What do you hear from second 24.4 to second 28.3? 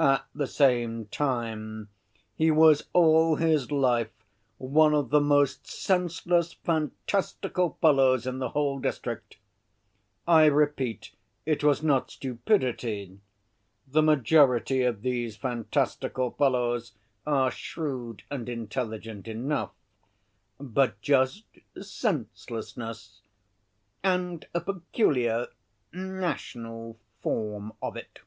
a peculiar national form of it.